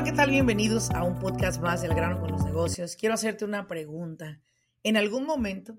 [0.00, 0.30] Hola, ¿qué tal?
[0.30, 2.96] Bienvenidos a un podcast más del grano con los negocios.
[2.96, 4.40] Quiero hacerte una pregunta.
[4.82, 5.76] ¿En algún momento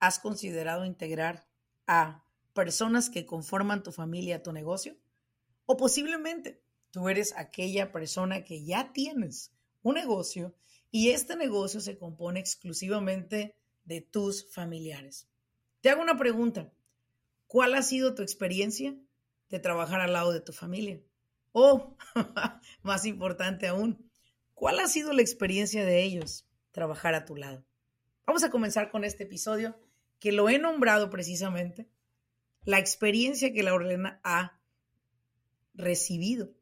[0.00, 1.46] has considerado integrar
[1.86, 4.96] a personas que conforman tu familia a tu negocio?
[5.66, 9.52] O posiblemente tú eres aquella persona que ya tienes
[9.82, 10.52] un negocio
[10.90, 15.28] y este negocio se compone exclusivamente de tus familiares.
[15.80, 16.72] Te hago una pregunta.
[17.46, 18.96] ¿Cuál ha sido tu experiencia
[19.48, 21.00] de trabajar al lado de tu familia?
[21.52, 21.96] O,
[22.82, 24.10] más importante aún,
[24.54, 27.64] ¿cuál ha sido la experiencia de ellos trabajar a tu lado?
[28.26, 29.78] Vamos a comenzar con este episodio
[30.18, 31.88] que lo he nombrado precisamente
[32.64, 34.60] la experiencia que la Orlena ha
[35.74, 36.52] recibido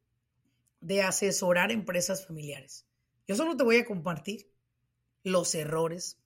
[0.81, 2.87] de asesorar empresas familiares.
[3.27, 4.51] Yo solo te voy a compartir
[5.25, 6.19] los errores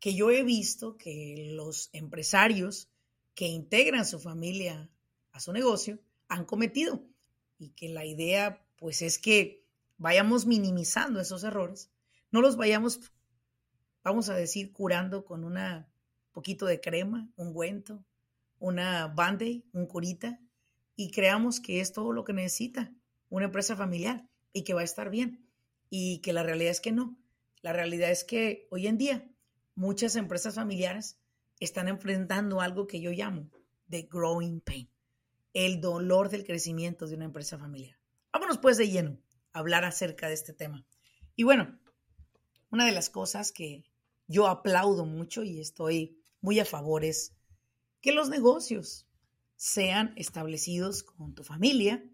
[0.00, 2.90] que yo he visto que los empresarios
[3.34, 4.90] que integran su familia
[5.32, 7.04] a su negocio han cometido
[7.60, 9.64] y que la idea pues es que
[9.98, 11.90] vayamos minimizando esos errores,
[12.32, 13.12] no los vayamos,
[14.02, 15.58] vamos a decir, curando con un
[16.32, 18.04] poquito de crema, un ungüento,
[18.58, 20.40] una band un curita
[20.96, 22.92] y creamos que es todo lo que necesita
[23.28, 25.46] una empresa familiar y que va a estar bien
[25.90, 27.16] y que la realidad es que no.
[27.62, 29.30] La realidad es que hoy en día
[29.74, 31.18] muchas empresas familiares
[31.58, 33.50] están enfrentando algo que yo llamo
[33.90, 34.88] the growing pain,
[35.52, 37.98] el dolor del crecimiento de una empresa familiar.
[38.32, 39.18] Vámonos pues de lleno
[39.52, 40.86] a hablar acerca de este tema.
[41.34, 41.78] Y bueno,
[42.70, 43.84] una de las cosas que
[44.26, 47.34] yo aplaudo mucho y estoy muy a favor es
[48.00, 49.06] que los negocios
[49.56, 52.04] sean establecidos con tu familia.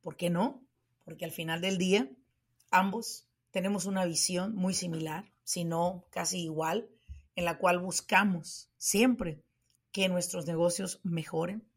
[0.00, 0.66] ¿Por qué no?
[1.04, 2.10] Porque al final del día
[2.70, 6.88] ambos tenemos una visión muy similar, si no casi igual,
[7.34, 9.42] en la cual buscamos siempre
[9.92, 11.68] que nuestros negocios mejoren,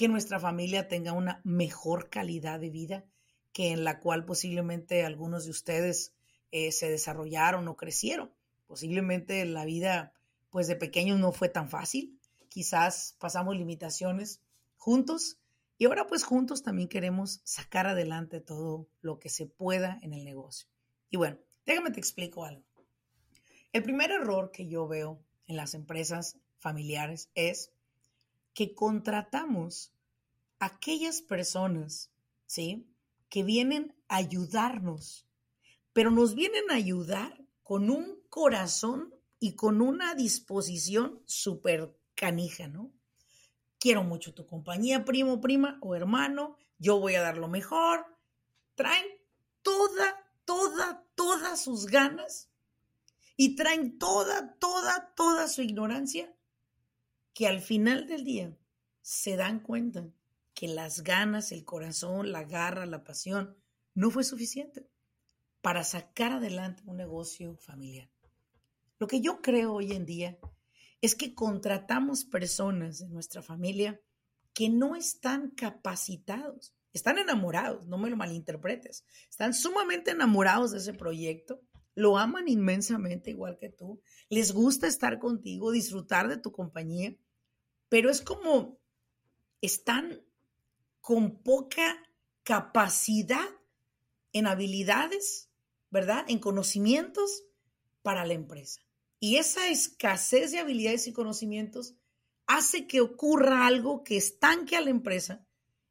[0.00, 3.04] que nuestra familia tenga una mejor calidad de vida,
[3.52, 6.14] que en la cual posiblemente algunos de ustedes
[6.52, 8.32] eh, se desarrollaron o crecieron.
[8.66, 10.14] Posiblemente la vida,
[10.48, 12.18] pues de pequeños no fue tan fácil.
[12.48, 14.40] Quizás pasamos limitaciones
[14.78, 15.38] juntos
[15.76, 20.24] y ahora pues juntos también queremos sacar adelante todo lo que se pueda en el
[20.24, 20.66] negocio.
[21.10, 22.64] Y bueno, déjame te explico algo.
[23.74, 27.70] El primer error que yo veo en las empresas familiares es
[28.54, 29.92] que contratamos
[30.58, 32.10] a aquellas personas,
[32.46, 32.86] ¿sí?
[33.28, 35.26] Que vienen a ayudarnos,
[35.92, 42.92] pero nos vienen a ayudar con un corazón y con una disposición súper canija, ¿no?
[43.78, 48.04] Quiero mucho tu compañía, primo, prima o hermano, yo voy a dar lo mejor.
[48.74, 49.06] Traen
[49.62, 52.50] toda toda, todas sus ganas
[53.36, 56.34] y traen toda, toda, toda su ignorancia,
[57.32, 58.56] que al final del día
[59.02, 60.08] se dan cuenta
[60.54, 63.56] que las ganas, el corazón, la garra, la pasión,
[63.94, 64.86] no fue suficiente
[65.60, 68.10] para sacar adelante un negocio familiar.
[68.98, 70.38] Lo que yo creo hoy en día
[71.00, 74.00] es que contratamos personas de nuestra familia
[74.52, 79.04] que no están capacitados están enamorados, no me lo malinterpretes.
[79.28, 81.60] Están sumamente enamorados de ese proyecto,
[81.94, 87.16] lo aman inmensamente igual que tú, les gusta estar contigo, disfrutar de tu compañía,
[87.88, 88.78] pero es como
[89.60, 90.22] están
[91.00, 91.96] con poca
[92.42, 93.48] capacidad
[94.32, 95.50] en habilidades,
[95.90, 96.24] ¿verdad?
[96.28, 97.44] En conocimientos
[98.02, 98.80] para la empresa.
[99.18, 101.94] Y esa escasez de habilidades y conocimientos
[102.46, 105.46] hace que ocurra algo que estanque a la empresa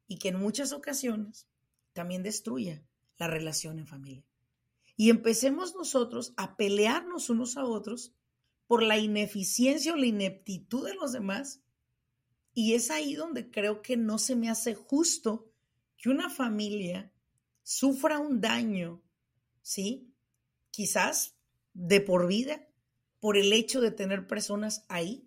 [0.06, 1.46] y que en muchas ocasiones
[1.92, 2.84] también destruya
[3.18, 4.29] la relación en familia.
[5.00, 8.12] Y empecemos nosotros a pelearnos unos a otros
[8.66, 11.62] por la ineficiencia o la ineptitud de los demás.
[12.52, 15.50] Y es ahí donde creo que no se me hace justo
[15.96, 17.10] que una familia
[17.62, 19.02] sufra un daño,
[19.62, 20.12] ¿sí?
[20.70, 21.34] Quizás
[21.72, 22.68] de por vida,
[23.20, 25.26] por el hecho de tener personas ahí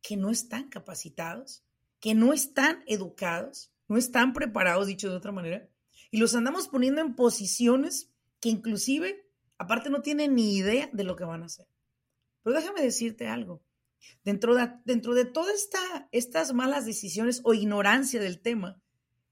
[0.00, 1.62] que no están capacitados,
[2.00, 5.68] que no están educados, no están preparados, dicho de otra manera,
[6.10, 9.26] y los andamos poniendo en posiciones que inclusive,
[9.58, 11.66] aparte, no tienen ni idea de lo que van a hacer.
[12.42, 13.62] Pero déjame decirte algo.
[14.24, 18.80] Dentro de, dentro de todas esta, estas malas decisiones o ignorancia del tema,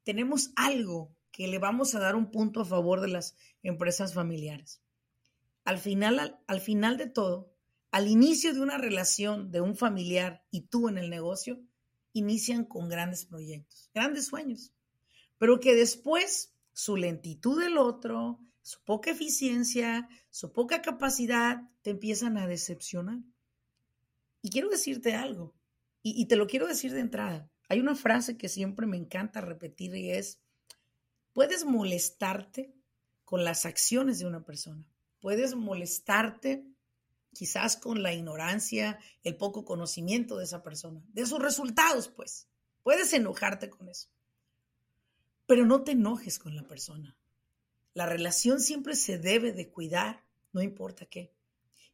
[0.04, 4.82] tenemos algo que le vamos a dar un punto a favor de las empresas familiares.
[5.64, 7.50] Al final, al, al final de todo,
[7.90, 11.60] al inicio de una relación de un familiar y tú en el negocio,
[12.12, 14.72] inician con grandes proyectos, grandes sueños,
[15.38, 22.38] pero que después su lentitud del otro, su poca eficiencia, su poca capacidad, te empiezan
[22.38, 23.18] a decepcionar.
[24.42, 25.56] Y quiero decirte algo,
[26.02, 27.50] y, te lo quiero decir de entrada.
[27.68, 30.38] Hay una frase que siempre me encanta repetir y es,
[31.32, 32.72] puedes molestarte
[33.24, 34.86] con las acciones de una persona,
[35.18, 36.64] puedes molestarte
[37.32, 42.46] quizás con la ignorancia, el poco conocimiento de esa persona, de sus resultados, pues.
[42.84, 44.08] Puedes enojarte con eso.
[45.48, 47.16] Pero no te enojes con la persona.
[47.94, 50.22] La relación siempre se debe de cuidar,
[50.52, 51.32] no importa qué.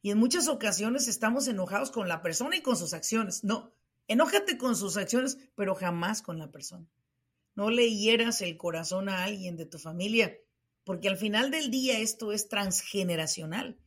[0.01, 3.45] Y en muchas ocasiones estamos enojados con la persona y con sus acciones.
[3.45, 3.73] No,
[4.09, 6.91] enójate con sus acciones, pero jamás con la persona.
[7.55, 10.37] No le hieras el corazón a alguien de tu familia,
[10.83, 13.79] porque al final del día esto es transgeneracional.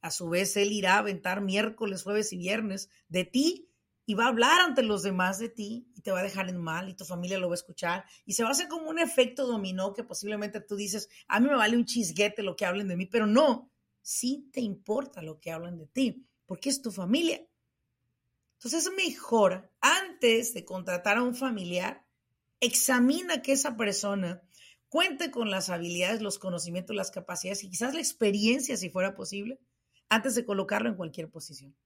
[0.00, 3.69] A su vez, él irá a aventar miércoles, jueves y viernes de ti
[4.10, 6.60] y va a hablar ante los demás de ti y te va a dejar en
[6.60, 8.98] mal y tu familia lo va a escuchar y se va a hacer como un
[8.98, 12.88] efecto dominó que posiblemente tú dices, a mí me vale un chisguete lo que hablen
[12.88, 13.70] de mí, pero no,
[14.02, 17.46] sí te importa lo que hablan de ti, porque es tu familia.
[18.54, 22.04] Entonces es mejor, antes de contratar a un familiar,
[22.58, 24.42] examina que esa persona
[24.88, 29.60] cuente con las habilidades, los conocimientos, las capacidades y quizás la experiencia, si fuera posible,
[30.08, 31.76] antes de colocarlo en cualquier posición.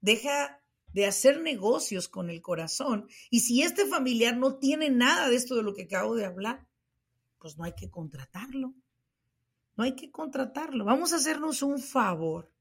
[0.00, 0.63] Deja
[0.94, 3.08] de hacer negocios con el corazón.
[3.28, 6.68] Y si este familiar no tiene nada de esto de lo que acabo de hablar,
[7.40, 8.74] pues no hay que contratarlo.
[9.76, 10.84] No hay que contratarlo.
[10.84, 12.52] Vamos a hacernos un favor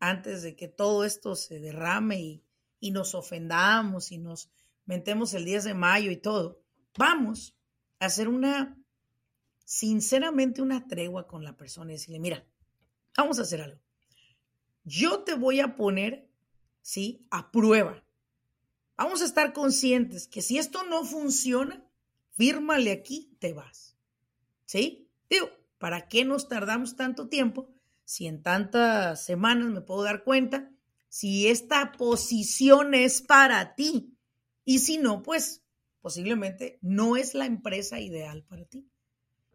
[0.00, 2.44] antes de que todo esto se derrame y,
[2.80, 4.50] y nos ofendamos y nos
[4.84, 6.60] mentemos el 10 de mayo y todo.
[6.98, 7.56] Vamos
[8.00, 8.76] a hacer una,
[9.64, 12.44] sinceramente, una tregua con la persona y decirle, mira,
[13.16, 13.80] vamos a hacer algo.
[14.82, 16.29] Yo te voy a poner
[16.82, 17.26] ¿sí?
[17.30, 18.02] A prueba.
[18.96, 21.82] Vamos a estar conscientes que si esto no funciona,
[22.36, 23.96] fírmale aquí, te vas.
[24.66, 25.08] ¿Sí?
[25.28, 25.48] Digo,
[25.78, 27.68] ¿para qué nos tardamos tanto tiempo
[28.04, 30.70] si en tantas semanas me puedo dar cuenta
[31.08, 34.16] si esta posición es para ti?
[34.64, 35.62] Y si no, pues
[36.00, 38.86] posiblemente no es la empresa ideal para ti.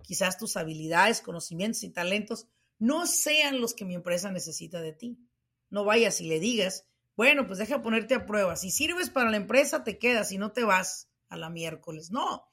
[0.02, 2.48] Quizás tus habilidades, conocimientos y talentos
[2.80, 5.20] no sean los que mi empresa necesita de ti.
[5.70, 8.56] No vayas y le digas, bueno, pues deja ponerte a prueba.
[8.56, 12.12] Si sirves para la empresa, te quedas y no te vas a la miércoles.
[12.12, 12.46] No,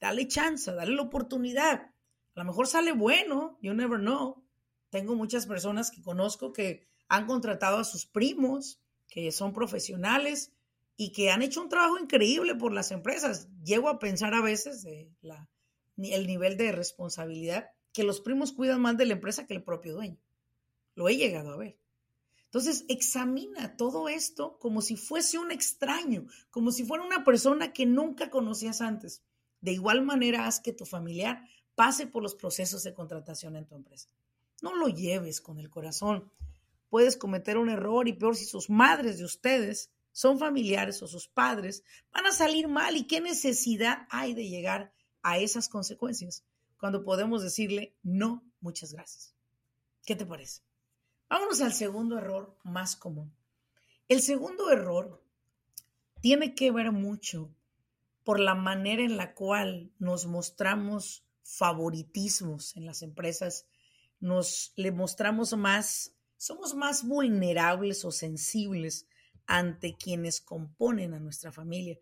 [0.00, 1.92] dale chance, dale la oportunidad.
[2.34, 4.44] A lo mejor sale bueno, you never know.
[4.90, 10.52] Tengo muchas personas que conozco que han contratado a sus primos, que son profesionales
[10.96, 13.48] y que han hecho un trabajo increíble por las empresas.
[13.62, 15.48] Llego a pensar a veces de la,
[15.96, 19.94] el nivel de responsabilidad que los primos cuidan más de la empresa que el propio
[19.94, 20.18] dueño.
[20.94, 21.78] Lo he llegado a ver.
[22.48, 27.84] Entonces, examina todo esto como si fuese un extraño, como si fuera una persona que
[27.84, 29.22] nunca conocías antes.
[29.60, 33.74] De igual manera, haz que tu familiar pase por los procesos de contratación en tu
[33.74, 34.08] empresa.
[34.62, 36.32] No lo lleves con el corazón.
[36.88, 41.28] Puedes cometer un error y peor si sus madres de ustedes son familiares o sus
[41.28, 42.96] padres, van a salir mal.
[42.96, 46.44] ¿Y qué necesidad hay de llegar a esas consecuencias
[46.80, 49.34] cuando podemos decirle no, muchas gracias?
[50.04, 50.62] ¿Qué te parece?
[51.28, 53.34] Vámonos al segundo error más común.
[54.08, 55.22] El segundo error
[56.20, 57.54] tiene que ver mucho
[58.24, 63.66] por la manera en la cual nos mostramos favoritismos en las empresas,
[64.20, 69.06] nos le mostramos más, somos más vulnerables o sensibles
[69.46, 71.98] ante quienes componen a nuestra familia.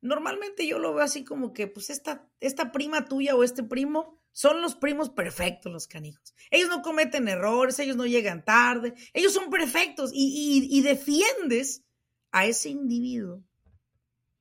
[0.00, 4.17] Normalmente yo lo veo así como que, pues esta, esta prima tuya o este primo
[4.32, 6.34] son los primos perfectos, los canijos.
[6.50, 11.84] Ellos no cometen errores, ellos no llegan tarde, ellos son perfectos y, defiendes
[12.30, 13.42] a ese individuo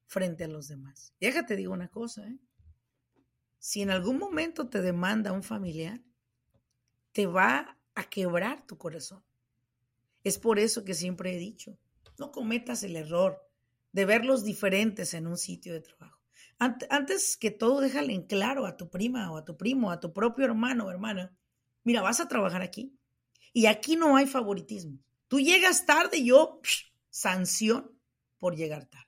[0.06, 1.14] frente a los demás.
[1.20, 2.38] Déjate digo una cosa, ¿eh?
[3.60, 6.02] si en algún momento te demanda un familiar,
[7.12, 9.24] te va a quebrar tu corazón.
[10.24, 11.78] Es por eso que siempre he dicho,
[12.18, 13.42] no cometas el error
[13.92, 16.17] de verlos diferentes en un sitio de trabajo.
[16.60, 20.14] Antes que todo, déjale en claro a tu prima o a tu primo, a tu
[20.14, 21.36] propio hermano o hermana,
[21.84, 22.98] mira, vas a trabajar aquí
[23.54, 25.00] y aquí no hay favoritismo.
[25.28, 26.62] Tú llegas tarde, yo
[27.10, 27.92] sanción
[28.38, 29.08] por llegar tarde.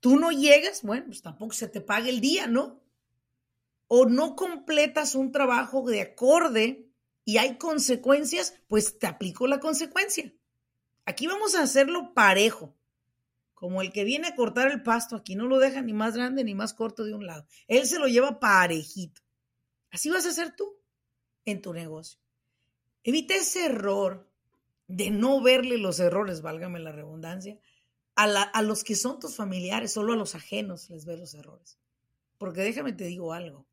[0.00, 2.82] Tú no llegas, bueno, pues tampoco se te paga el día, ¿no?
[3.86, 6.88] O no completas un trabajo de acorde
[7.24, 10.32] y hay consecuencias, pues te aplico la consecuencia.
[11.04, 12.76] Aquí vamos a hacerlo parejo,
[13.62, 16.42] como el que viene a cortar el pasto, aquí no lo deja ni más grande
[16.42, 17.46] ni más corto de un lado.
[17.68, 19.22] Él se lo lleva parejito.
[19.92, 20.80] Así vas a hacer tú
[21.44, 22.18] en tu negocio.
[23.04, 24.28] Evita ese error
[24.88, 27.56] de no verle los errores, válgame la redundancia,
[28.16, 31.78] a, los que son tus familiares, solo a los ajenos les ves los errores.
[32.38, 33.68] Porque déjame te digo algo.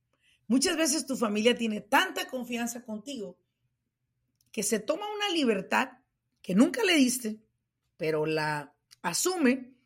[0.45, 3.39] Muchas veces tu familia tiene tanta confianza contigo
[4.51, 5.93] que se toma una libertad
[6.43, 7.39] que nunca le diste,
[7.97, 9.78] pero la asume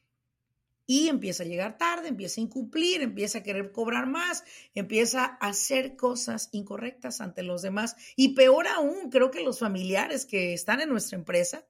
[0.86, 5.48] y empieza a llegar tarde, empieza a incumplir, empieza a querer cobrar más, empieza a
[5.48, 7.96] hacer cosas incorrectas ante los demás.
[8.16, 11.66] Y peor aún, creo que los familiares que están en nuestra empresa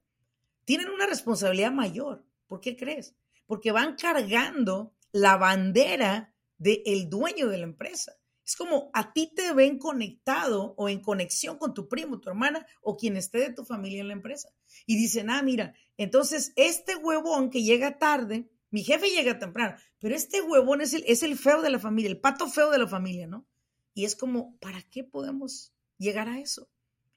[0.66, 2.26] tienen una responsabilidad mayor.
[2.48, 3.16] ¿Por qué crees?
[3.46, 8.18] Porque van cargando la bandera del dueño de la empresa.
[8.46, 12.66] Es como a ti te ven conectado o en conexión con tu primo, tu hermana
[12.82, 14.50] o quien esté de tu familia en la empresa.
[14.86, 20.16] Y dicen, ah, mira, entonces este huevón que llega tarde, mi jefe llega temprano, pero
[20.16, 22.88] este huevón es el, es el feo de la familia, el pato feo de la
[22.88, 23.46] familia, ¿no?
[23.94, 26.72] Y es como, ¿para qué podemos llegar a eso?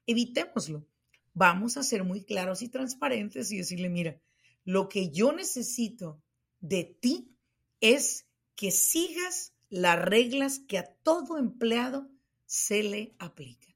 [0.05, 0.85] Evitémoslo.
[1.33, 4.21] Vamos a ser muy claros y transparentes y decirle, mira,
[4.65, 6.21] lo que yo necesito
[6.59, 7.35] de ti
[7.81, 12.07] es que sigas las reglas que a todo empleado
[12.45, 13.75] se le aplican.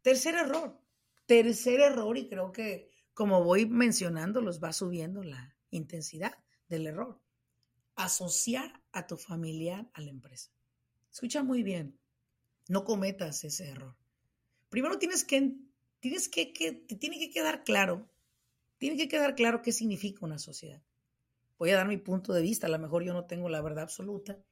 [0.00, 0.80] Tercer error,
[1.26, 6.41] tercer error, y creo que como voy mencionando, los va subiendo la intensidad
[6.72, 7.20] del error.
[7.94, 10.50] Asociar a tu familiar a la empresa.
[11.12, 11.98] Escucha muy bien,
[12.68, 13.94] no cometas ese error.
[14.70, 15.54] Primero tienes que,
[16.00, 18.10] tienes que, que te tiene que quedar claro,
[18.78, 20.82] tiene que quedar claro qué significa una sociedad.
[21.58, 23.84] Voy a dar mi punto de vista, a lo mejor yo no tengo la verdad
[23.84, 24.42] absoluta,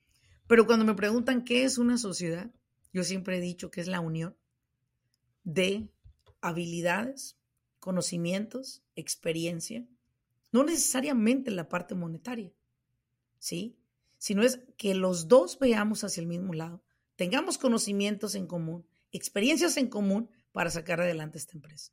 [0.46, 2.50] pero cuando me preguntan qué es una sociedad,
[2.92, 4.36] yo siempre he dicho que es la unión
[5.42, 5.88] de
[6.42, 7.38] habilidades,
[7.78, 9.86] conocimientos, experiencia,
[10.52, 12.52] no necesariamente la parte monetaria,
[13.38, 13.78] ¿sí?
[14.18, 16.82] Sino es que los dos veamos hacia el mismo lado,
[17.16, 21.92] tengamos conocimientos en común, experiencias en común para sacar adelante esta empresa.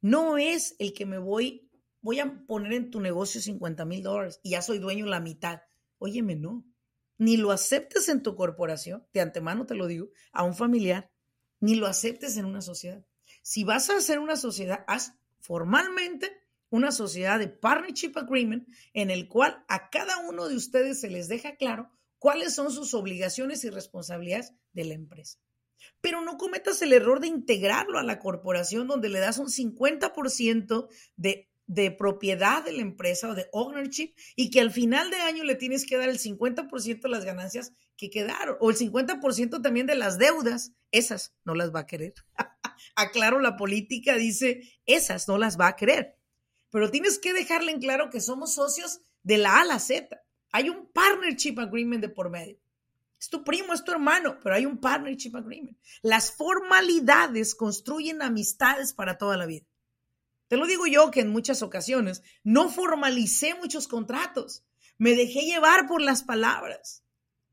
[0.00, 1.70] No es el que me voy,
[2.02, 5.62] voy a poner en tu negocio 50 mil dólares y ya soy dueño la mitad.
[5.98, 6.64] Óyeme, no
[7.18, 11.10] ni lo aceptes en tu corporación, de antemano te lo digo, a un familiar,
[11.60, 13.04] ni lo aceptes en una sociedad.
[13.42, 16.30] Si vas a hacer una sociedad, haz formalmente
[16.70, 21.28] una sociedad de partnership agreement en el cual a cada uno de ustedes se les
[21.28, 25.38] deja claro cuáles son sus obligaciones y responsabilidades de la empresa.
[26.00, 30.88] Pero no cometas el error de integrarlo a la corporación donde le das un 50%
[31.16, 35.44] de de propiedad de la empresa o de ownership y que al final de año
[35.44, 39.86] le tienes que dar el 50% de las ganancias que quedaron o el 50% también
[39.86, 42.14] de las deudas, esas no las va a querer.
[42.94, 46.16] Aclaro, la política dice, esas no las va a querer.
[46.70, 50.22] Pero tienes que dejarle en claro que somos socios de la A a la Z.
[50.52, 52.58] Hay un partnership agreement de por medio.
[53.18, 55.76] Es tu primo, es tu hermano, pero hay un partnership agreement.
[56.02, 59.66] Las formalidades construyen amistades para toda la vida.
[60.48, 64.64] Te lo digo yo que en muchas ocasiones no formalicé muchos contratos,
[64.98, 67.02] me dejé llevar por las palabras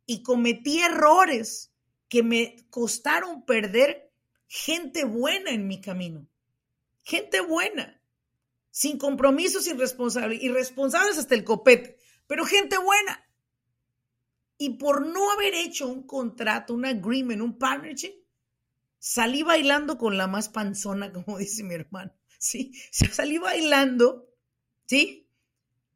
[0.05, 1.71] y cometí errores
[2.07, 4.11] que me costaron perder
[4.47, 6.27] gente buena en mi camino.
[7.01, 7.99] Gente buena,
[8.73, 13.23] sin compromisos, irresponsables, irresponsables hasta el copete, pero gente buena.
[14.57, 18.15] Y por no haber hecho un contrato, un agreement, un partnership,
[18.97, 22.11] salí bailando con la más panzona, como dice mi hermano.
[22.39, 22.73] ¿sí?
[22.91, 24.27] Salí bailando,
[24.87, 25.29] ¿sí?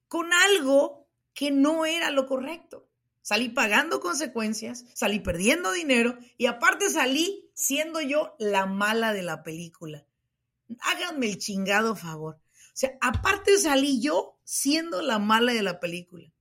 [0.07, 2.87] Con algo que no era lo correcto.
[3.23, 9.41] Salí pagando consecuencias, salí perdiendo dinero y aparte salí siendo yo la mala de la
[9.41, 10.05] película.
[10.79, 12.39] Háganme el chingado favor.
[12.77, 16.31] Sea, aparte salí yo siendo la mala de la película.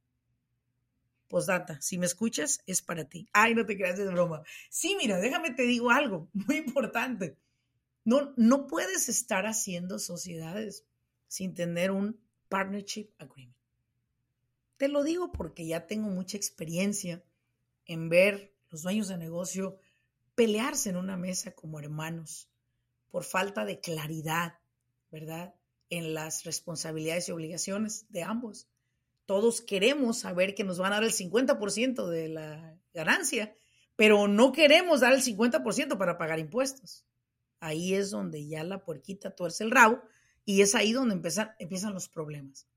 [1.28, 3.26] Postdata, si me escuchas, es para ti.
[3.32, 4.42] Ay, no te creas, de broma.
[4.68, 7.38] Sí, mira, déjame te digo algo muy importante.
[8.04, 10.84] No, no puedes estar haciendo sociedades
[11.26, 13.56] sin tener un partnership agreement.
[14.76, 17.24] Te lo digo porque ya tengo mucha experiencia
[17.86, 19.78] en ver los dueños de negocio
[20.34, 22.50] pelearse en una mesa como hermanos
[23.10, 24.58] por falta de claridad,
[25.10, 25.54] ¿verdad?
[25.90, 28.68] En las responsabilidades y obligaciones de ambos.
[29.24, 33.54] Todos queremos saber que nos van a dar el 50% de la ganancia,
[33.96, 37.06] pero no queremos dar el 50% para pagar impuestos
[37.60, 40.02] ahí es donde ya la puerquita tuerce el rabo
[40.44, 42.68] y es ahí donde empiezan, empiezan los problemas.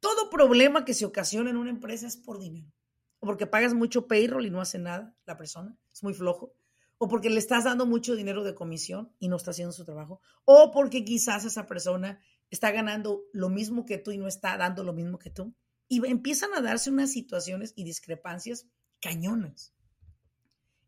[0.00, 2.72] Todo problema que se ocasiona en una empresa es por dinero.
[3.18, 6.52] O porque pagas mucho payroll y no hace nada la persona, es muy flojo.
[6.98, 10.20] O porque le estás dando mucho dinero de comisión y no está haciendo su trabajo.
[10.44, 14.84] O porque quizás esa persona está ganando lo mismo que tú y no está dando
[14.84, 15.54] lo mismo que tú.
[15.88, 18.66] Y empiezan a darse unas situaciones y discrepancias
[19.00, 19.74] cañonas.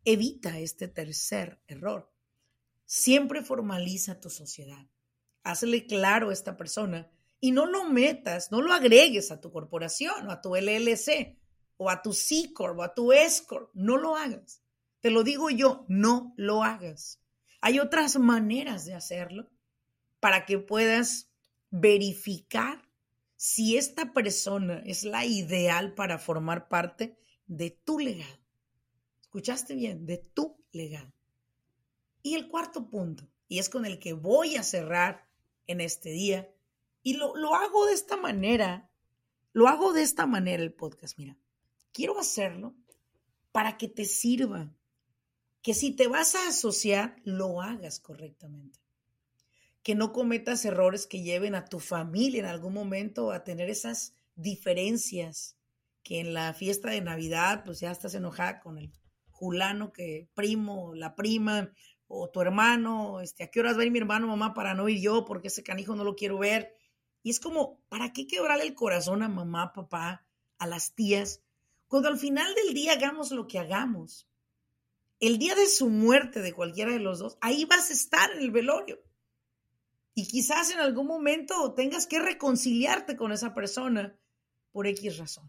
[0.04, 2.12] Evita este tercer error.
[2.84, 4.86] Siempre formaliza tu sociedad.
[5.42, 7.10] Hazle claro a esta persona
[7.40, 11.38] y no lo metas, no lo agregues a tu corporación o a tu LLC
[11.76, 13.70] o a tu C Corp o a tu S Corp.
[13.74, 14.62] No lo hagas.
[15.00, 17.20] Te lo digo yo, no lo hagas.
[17.60, 19.48] Hay otras maneras de hacerlo
[20.20, 21.27] para que puedas
[21.70, 22.88] verificar
[23.37, 28.38] si esta persona es la ideal para formar parte de tu legado.
[29.20, 30.06] ¿Escuchaste bien?
[30.06, 31.12] De tu legado.
[32.22, 35.28] Y el cuarto punto, y es con el que voy a cerrar
[35.66, 36.52] en este día,
[37.02, 38.90] y lo, lo hago de esta manera,
[39.52, 41.37] lo hago de esta manera el podcast, mira,
[41.92, 42.75] quiero hacerlo
[43.52, 44.75] para que te sirva,
[45.62, 48.80] que si te vas a asociar, lo hagas correctamente.
[49.88, 54.12] Que no cometas errores que lleven a tu familia en algún momento a tener esas
[54.35, 55.57] diferencias,
[56.02, 58.92] que en la fiesta de Navidad, pues ya estás enojada con el
[59.30, 61.73] fulano que primo, la prima,
[62.07, 64.90] o tu hermano, este, ¿a qué horas va a ir mi hermano, mamá, para no
[64.90, 65.25] ir yo?
[65.25, 66.76] Porque ese canijo no lo quiero ver.
[67.23, 70.26] Y es como, ¿para qué quebrarle el corazón a mamá, papá,
[70.59, 71.40] a las tías?
[71.87, 74.28] Cuando al final del día hagamos lo que hagamos,
[75.18, 78.40] el día de su muerte de cualquiera de los dos, ahí vas a estar en
[78.40, 79.07] el velorio.
[80.18, 84.18] Y quizás en algún momento tengas que reconciliarte con esa persona
[84.72, 85.48] por X razón,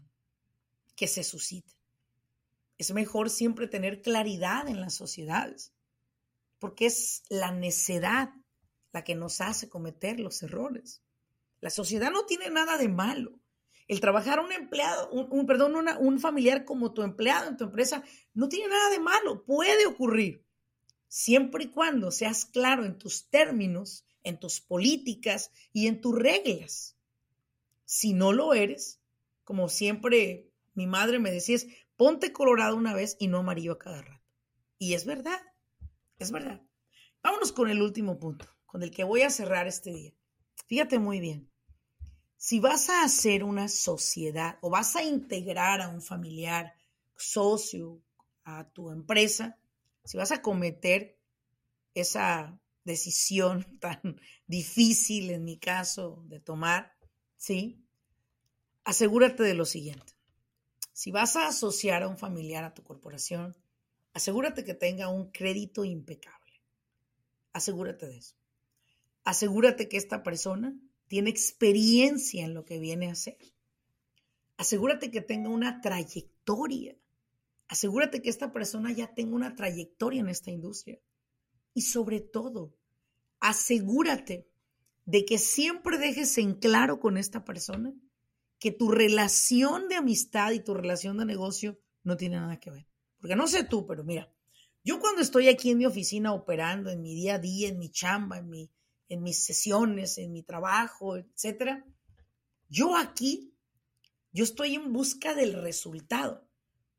[0.94, 1.74] que se suscite.
[2.78, 5.72] Es mejor siempre tener claridad en las sociedades,
[6.60, 8.32] porque es la necedad
[8.92, 11.02] la que nos hace cometer los errores.
[11.60, 13.40] La sociedad no tiene nada de malo
[13.88, 18.48] el trabajar un empleado, un, perdón, un familiar como tu empleado en tu empresa no
[18.48, 20.46] tiene nada de malo, puede ocurrir,
[21.08, 26.96] siempre y cuando seas claro en tus términos, en tus políticas y en tus reglas.
[27.84, 29.00] Si no lo eres,
[29.44, 33.78] como siempre mi madre me decía, es ponte colorado una vez y no amarillo a
[33.78, 34.24] cada rato.
[34.78, 35.40] Y es verdad,
[36.18, 36.62] es verdad.
[37.22, 40.14] Vámonos con el último punto, con el que voy a cerrar este día.
[40.66, 41.50] Fíjate muy bien
[42.40, 46.72] si vas a hacer una sociedad o vas a integrar a un familiar,
[47.14, 48.02] socio,
[48.44, 49.58] a tu empresa,
[50.04, 51.20] si vas a cometer
[51.92, 56.96] esa decisión tan difícil en mi caso de tomar,
[57.36, 57.84] ¿sí?
[58.84, 60.14] Asegúrate de lo siguiente.
[60.92, 63.56] Si vas a asociar a un familiar a tu corporación,
[64.12, 66.60] asegúrate que tenga un crédito impecable.
[67.52, 68.36] Asegúrate de eso.
[69.24, 73.38] Asegúrate que esta persona tiene experiencia en lo que viene a hacer.
[74.56, 76.96] Asegúrate que tenga una trayectoria.
[77.68, 81.00] Asegúrate que esta persona ya tenga una trayectoria en esta industria.
[81.74, 82.76] Y sobre todo,
[83.40, 84.48] asegúrate
[85.04, 87.94] de que siempre dejes en claro con esta persona
[88.58, 92.86] que tu relación de amistad y tu relación de negocio no tiene nada que ver.
[93.18, 94.32] Porque no sé tú, pero mira,
[94.84, 97.90] yo cuando estoy aquí en mi oficina operando, en mi día a día, en mi
[97.90, 98.70] chamba, en mi
[99.10, 101.84] en mis sesiones, en mi trabajo, etcétera.
[102.68, 103.52] Yo aquí,
[104.32, 106.48] yo estoy en busca del resultado.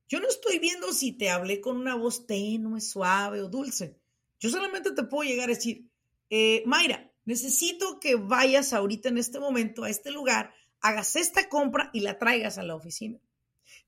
[0.10, 4.01] Yo no estoy viendo si te hablé con una voz tenue, suave o dulce.
[4.42, 5.88] Yo solamente te puedo llegar a decir,
[6.32, 10.52] eh, Mayra, necesito que vayas ahorita en este momento a este lugar,
[10.82, 13.20] hagas esta compra y la traigas a la oficina.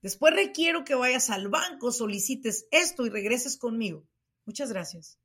[0.03, 4.07] Después requiero que vayas al banco, solicites esto y regreses conmigo.
[4.45, 5.17] Muchas gracias.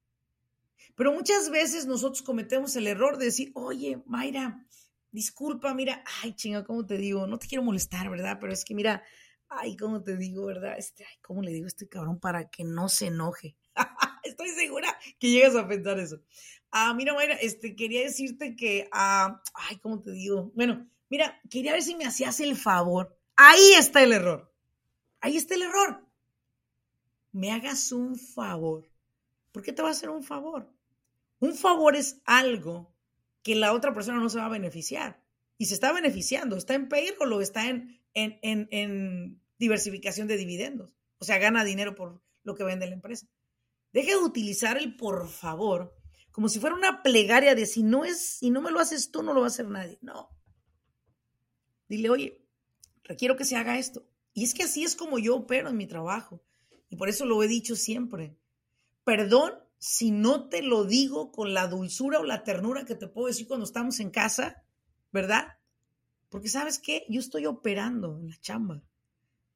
[0.94, 4.66] Pero muchas veces nosotros cometemos el error de decir, oye, Mayra,
[5.12, 7.26] disculpa, mira, ay, chinga, ¿cómo te digo?
[7.26, 8.38] No te quiero molestar, ¿verdad?
[8.40, 9.04] Pero es que mira,
[9.50, 10.76] ay, ¿cómo te digo, verdad?
[10.78, 13.57] Este, ay, ¿cómo le digo a este cabrón para que no se enoje?
[14.28, 16.20] Estoy segura que llegas a pensar eso.
[16.70, 20.52] Ah, mira, Mayra, este, quería decirte que, ah, ay, ¿cómo te digo?
[20.54, 23.18] Bueno, mira, quería ver si me hacías el favor.
[23.36, 24.52] Ahí está el error.
[25.20, 26.06] Ahí está el error.
[27.32, 28.88] Me hagas un favor.
[29.52, 30.70] ¿Por qué te va a hacer un favor?
[31.40, 32.92] Un favor es algo
[33.42, 35.22] que la otra persona no se va a beneficiar.
[35.56, 40.36] Y se está beneficiando, está en payroll o está en, en, en, en diversificación de
[40.36, 40.96] dividendos.
[41.18, 43.26] O sea, gana dinero por lo que vende la empresa.
[43.92, 45.98] Deje de utilizar el por favor
[46.38, 49.24] como si fuera una plegaria de si no es, si no me lo haces tú,
[49.24, 49.98] no lo va a hacer nadie.
[50.02, 50.30] No.
[51.88, 52.46] Dile, oye,
[53.02, 54.06] requiero que se haga esto.
[54.34, 56.40] Y es que así es como yo opero en mi trabajo.
[56.90, 58.38] Y por eso lo he dicho siempre.
[59.02, 63.26] Perdón si no te lo digo con la dulzura o la ternura que te puedo
[63.26, 64.62] decir cuando estamos en casa,
[65.10, 65.58] ¿verdad?
[66.28, 68.76] Porque sabes qué, yo estoy operando en la chamba.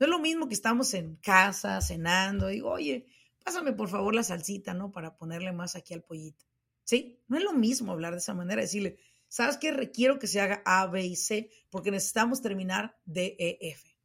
[0.00, 3.06] No es lo mismo que estamos en casa, cenando, digo, oye,
[3.44, 4.92] pásame por favor la salsita, ¿no?
[4.92, 6.44] Para ponerle más aquí al pollito.
[6.84, 7.20] ¿Sí?
[7.28, 8.98] No es lo mismo hablar de esa manera, decirle,
[9.32, 9.72] ¿Sabes qué?
[9.72, 13.96] Requiero que se haga A, B y C porque necesitamos terminar D, E, F.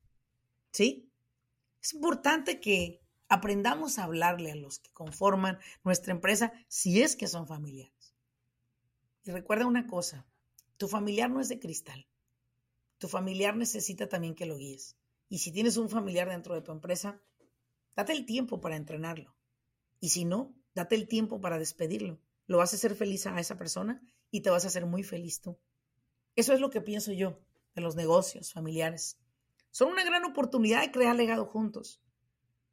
[0.71, 1.11] ¿Sí?
[1.83, 7.27] Es importante que aprendamos a hablarle a los que conforman nuestra empresa si es que
[7.27, 8.15] son familiares.
[9.25, 10.25] Y recuerda una cosa,
[10.77, 12.07] tu familiar no es de cristal.
[12.97, 14.95] Tu familiar necesita también que lo guíes.
[15.27, 17.21] Y si tienes un familiar dentro de tu empresa,
[17.97, 19.35] date el tiempo para entrenarlo.
[19.99, 22.21] Y si no, date el tiempo para despedirlo.
[22.45, 25.41] Lo vas a hacer feliz a esa persona y te vas a hacer muy feliz
[25.41, 25.57] tú.
[26.35, 27.41] Eso es lo que pienso yo
[27.73, 29.17] de los negocios familiares.
[29.71, 31.99] Son una gran oportunidad de crear legado juntos,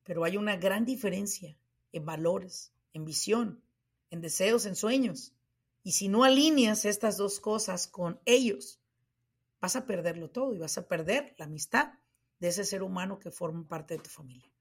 [0.02, 1.58] pero hay una gran diferencia
[1.92, 3.64] en valores, en visión,
[4.10, 5.34] en deseos, en sueños.
[5.82, 8.78] Y si no alineas estas dos cosas con ellos,
[9.58, 11.94] vas a perderlo todo y vas a perder la amistad
[12.40, 14.53] de ese ser humano que forma parte de tu familia.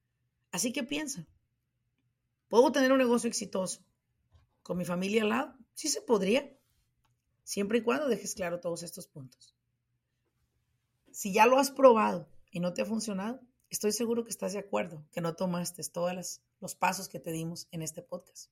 [0.53, 1.25] Así que piensa,
[2.47, 3.83] ¿puedo tener un negocio exitoso
[4.61, 5.57] con mi familia al lado?
[5.73, 6.55] Sí se podría,
[7.43, 9.55] siempre y cuando dejes claro todos estos puntos.
[11.11, 14.59] Si ya lo has probado y no te ha funcionado, estoy seguro que estás de
[14.59, 18.51] acuerdo que no tomaste todos los pasos que te dimos en este podcast.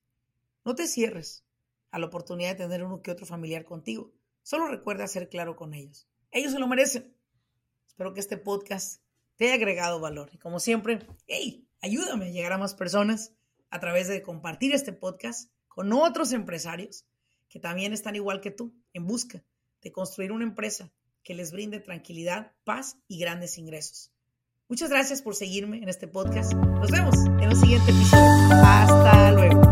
[0.66, 1.46] No te cierres
[1.92, 4.12] a la oportunidad de tener uno que otro familiar contigo.
[4.42, 6.08] Solo recuerda ser claro con ellos.
[6.32, 7.16] Ellos se lo merecen.
[7.86, 9.04] Espero que este podcast
[9.36, 10.32] te haya agregado valor.
[10.34, 13.34] Y como siempre, hey, ayúdame a llegar a más personas
[13.70, 17.06] a través de compartir este podcast con otros empresarios
[17.50, 19.44] que también están igual que tú, en busca
[19.82, 20.92] de construir una empresa
[21.24, 24.12] que les brinde tranquilidad, paz y grandes ingresos.
[24.68, 26.54] Muchas gracias por seguirme en este podcast.
[26.54, 28.64] Nos vemos en un siguiente episodio.
[28.64, 29.71] Hasta luego.